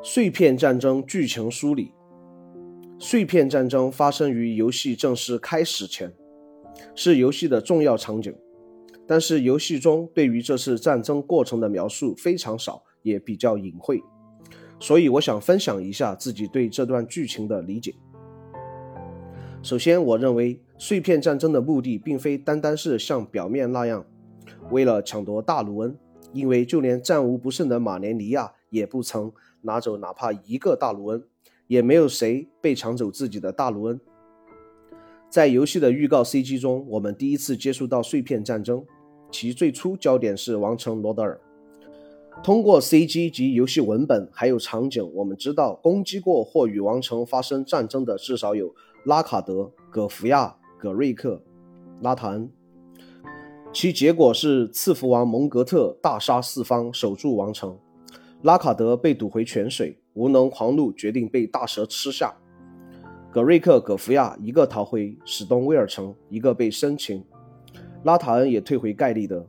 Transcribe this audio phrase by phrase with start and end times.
[0.00, 1.92] 碎片战争剧情梳理：
[3.00, 6.14] 碎片战争发生于游戏正式开始前，
[6.94, 8.32] 是游戏的重要场景。
[9.08, 14.00] 但是游戏中对于这次战争过程的描述非常少，也比较隐晦。
[14.78, 17.92] 所以我想分享一下自己对这段剧情的理解。
[19.62, 24.06] 首先，我认为碎片战争的目的并非单单是像表面那样，
[24.70, 25.98] 为了抢夺大卢恩，
[26.32, 29.32] 因为就连战无不胜的马连尼亚也不曾。
[29.62, 31.22] 拿走哪怕一个大卢恩，
[31.66, 34.00] 也没有谁被抢走自己的大卢恩。
[35.28, 38.84] 在游戏的预告 CG 中，我们第一次接触到碎片战争，
[39.30, 41.40] 其最初焦点是王城罗德尔。
[42.42, 48.72] 通过 CG 及游戏文本还有场景，我们知道攻击过或与王城发生战争的至少有
[49.04, 51.42] 拉卡德、葛福亚、葛瑞克、
[52.00, 52.50] 拉塔恩，
[53.72, 57.76] 其结果是赐福王蒙格特大杀四方，守住王城。
[58.42, 62.36] 拉卡德被堵回泉水，无能狂怒，决定被大蛇吃下。
[63.32, 67.24] 葛瑞克、葛福亚一个逃回史东威尔城，一个被生擒。
[68.04, 69.44] 拉塔恩也退回盖利德。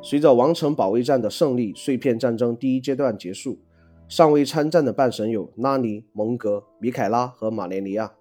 [0.00, 3.58] 随着王城保卫战的胜利，碎片战争第一阶段结束。
[4.08, 8.12] 尚未参战的半神有拉尼、蒙格、米凯拉和马连尼亚。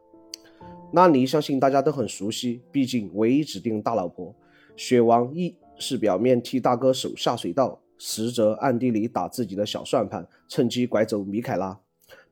[0.92, 4.36] 拉尼相信大家都很熟悉，毕竟唯一指定大老婆。
[4.76, 7.80] 雪王一是表面替大哥守下水道。
[8.06, 11.80] 实则暗地里打自己的小算盘，趁机拐走米凯拉。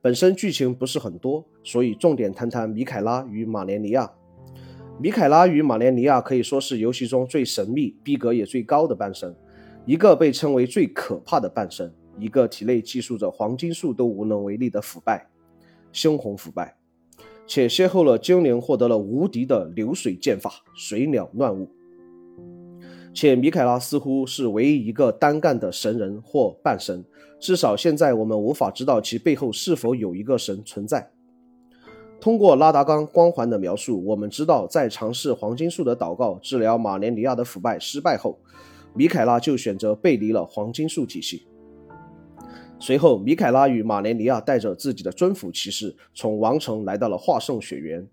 [0.02, 4.12] 本身剧情不是很多，所以重点谈谈米凯拉与马连尼亚。
[5.00, 9.34] 米凯拉与马连尼亚可以说是游戏中最神秘、逼格也最高的半神，
[9.86, 15.30] 一个被称为最可怕的半神，一个体内寄宿着黄金树都无能为力的腐败，
[15.94, 16.76] 猩红腐败，
[17.48, 21.70] 且邂逅了精灵，获得了无敌的流水剑法水鸟乱舞。
[23.14, 27.04] 且米凯拉似乎是唯一一个单干的神人或半神，
[27.40, 31.12] 至少现在我们无法知道其背后是否有一个神存在。
[32.20, 38.40] 通过拉达冈光环的描述，我们知道在尝试黄金树的祷告治疗马连尼亚的腐败失败后，
[38.94, 41.48] 米凯拉就选择背离了黄金树体系。
[42.80, 48.08] 随后，米凯拉与马连尼亚带着自己的尊府骑士从王城来到了化圣雪原。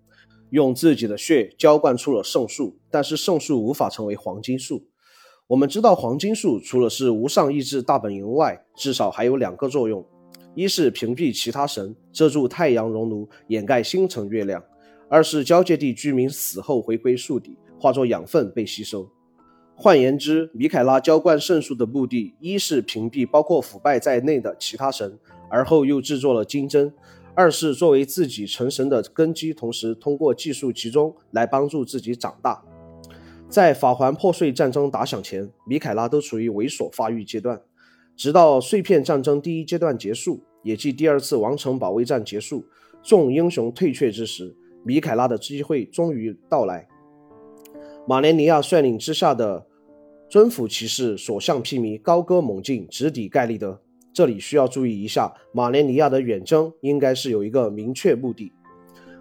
[0.51, 4.85] 用自己的血浇灌出了圣树，但是圣树无法成为黄金树。
[5.47, 10.05] 我们知道，黄金树除了是无上意志大本营外，至少还有两个作用：
[10.55, 14.61] 一是屏蔽其他神，遮住太阳熔炉，掩盖星辰月亮；
[15.09, 19.09] 二是交界地居民死后回归树底，化作养分被吸收。
[19.75, 26.93] 换言之，米凯拉浇灌圣树的目的，一是屏蔽包括腐败在内的其他神，而后又制作了金针。
[27.39, 32.65] 二是作为自己成神的根基，同时通过技术集中来帮助自己长大。
[33.49, 37.63] 在法环破碎战争打响前，米凯拉都处于猥琐发育阶段，
[38.17, 42.65] 直到碎片战争第一阶段结束，也即第二次王城保卫战结束，
[43.05, 46.89] 众英雄退却之时，米凯拉的机会终于到来。
[48.09, 49.65] 马连尼亚率领之下的
[50.29, 53.81] 尊府骑士所向披靡，高歌猛进，直抵盖利德。
[54.13, 58.53] 这里需要注意一下，马连尼亚的远征应该是有一个明确目的。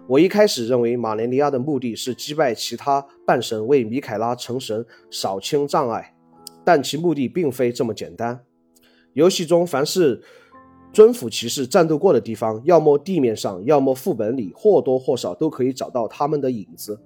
[0.08, 6.14] 我一开始认为马连尼亚的目的是击败其他半神，为米凯拉成神扫清障碍，
[6.64, 8.40] 但其目的并非这么简单。
[9.12, 10.22] 游戏中凡是
[10.92, 17.00] 尊府骑士战斗过的地方，要么地面上，要么副本里，或多或少都可以找到他们的影子。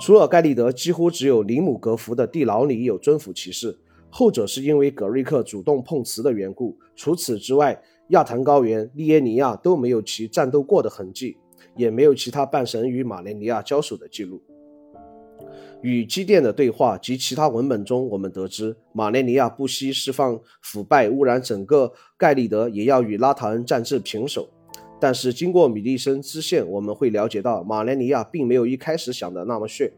[0.00, 3.78] 除了盖利德，几乎只有林姆格福的地牢里有尊府骑士。
[4.16, 6.78] 后者是因为葛瑞克主动碰瓷的缘故。
[6.94, 11.36] 除此之外，亚坛高原、利耶尼亚都没有其战斗过的痕迹，
[11.74, 14.40] 也没有其他半神与马连尼亚交手的记录。
[15.82, 24.48] 与基甸的对话及其他文本中，我们得知马连尼亚不惜释放腐败污染整个盖利德，也要与拉塔恩战至平手。
[25.00, 29.92] 但是经过米利森支线，我们会了解到马连尼亚并没有一开始想的那么血。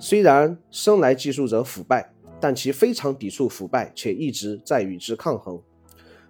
[0.00, 2.15] 虽然生来寄宿着腐败。
[2.40, 5.60] 但其非常抵触腐败，且一直在与之抗衡，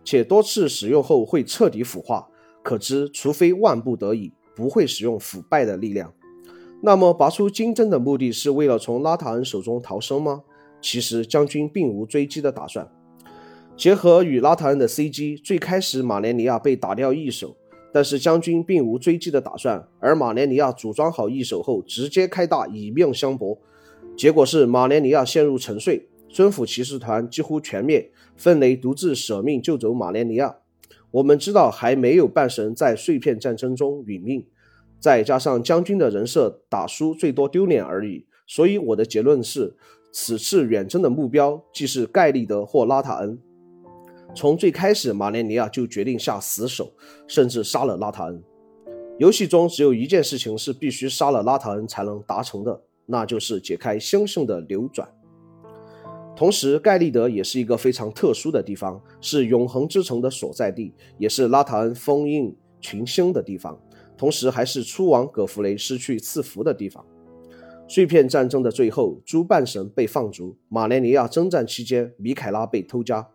[0.04, 2.28] 且多次使用后会彻底腐化。
[2.62, 6.12] 可知，除非万不得已，不会使用腐败的力量。
[6.82, 10.42] 那么，拔出金针的目的是为了从拉塔恩手中逃生吗？
[10.80, 12.90] 其实，将军并无追击的打算。
[13.76, 17.56] 结合与拉塔恩的 CG，最开始马连尼亚被打掉一手，
[17.92, 19.86] 但是将军并无追击的打算。
[20.00, 23.58] 而马连尼亚组装好一手后，直接开大，以命相搏。
[24.16, 30.56] 结果是马连尼亚陷入沉睡，尊府骑士团几乎全灭，芬雷独自舍命救走马连尼亚。
[31.10, 34.46] 我们知道还没有半神在碎片战争中殒命，
[34.98, 39.76] 再加上将军的人设打输最多丢脸而已，所以我的结论是，
[40.10, 43.38] 此次远征的目标既是盖利德或拉塔恩。
[44.34, 46.94] 从最开始，马连尼亚就决定下死手，
[47.26, 48.42] 甚至杀了拉塔恩。
[49.18, 55.08] 游戏中只有一件事情是必须杀了拉塔恩才能达成的，那就是解开星星的流转。
[56.36, 63.80] 同时，盖利德也是一个非常特殊的地方，是永恒之城的所在地，也是拉塔恩封印群星的地方，
[64.18, 67.02] 同时还是初王葛弗雷失去赐福的地方。
[67.88, 73.28] 碎片战争的最后，诸半神被放逐，马连尼亚征战期间，米凯拉被偷家。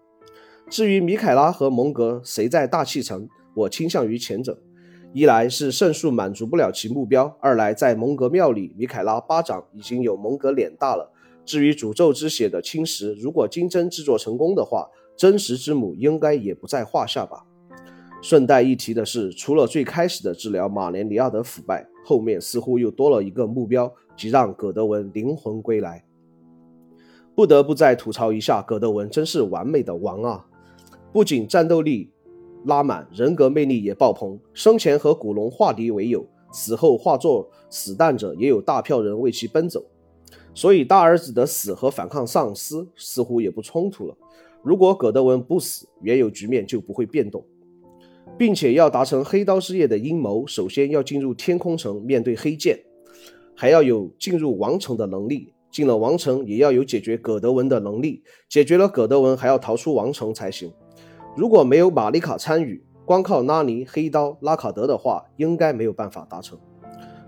[0.69, 4.62] 至于米凯拉和蒙格谁在大气层，我倾向于前者。
[5.13, 11.12] 一来是胜数满足不了其目标，二来在蒙格庙里，米凯拉巴掌已经有蒙格脸大了。
[11.44, 14.88] 至于诅咒之血的侵蚀，如果金针制作成功的话，
[15.18, 17.46] 真实之母应该也不在话下吧。
[18.22, 26.06] 顺带一提的是，除了最开始的治疗马连尼亚的腐败，后面似乎又多了一个目标，即让葛德文灵魂归来。
[27.36, 30.46] 不得不再吐槽一下，葛德文真是完美的王啊！
[31.12, 32.12] 不仅战斗力
[32.66, 34.40] 拉满，人格魅力也爆棚。
[34.54, 39.84] 生前和古龙化敌为友，死后化作死蛋者，也有大票人为其奔走。
[40.54, 44.16] 所以大儿子的死和反抗丧尸似乎也不冲突了。
[44.62, 47.44] 如果葛德文不死，原有局面就不会变动，
[48.38, 52.80] 并且要达成黑刀之夜的阴谋，首先要进入天空城面对黑剑，
[53.56, 55.54] 还要有进入王城的能力。
[55.72, 58.22] 进了王城，也要有解决葛德文的能力。
[58.50, 60.69] 解决了葛德文，还要逃出王城才行。
[61.36, 66.60] 如果没有玛丽卡参与，光靠拉尼、黑刀、拉卡德的话，应该没有办法达成。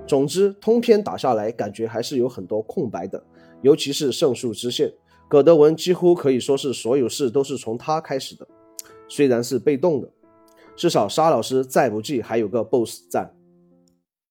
[0.05, 3.23] 总之，通篇打下来，感觉还是有很多空白的，
[3.61, 4.91] 尤其是圣树支线，
[5.29, 8.45] 葛德文几乎可以说是所有事都是从他开始的，
[9.07, 10.09] 虽然是被动的，
[10.75, 13.33] 至少沙老师再不济还有个 BOSS 战。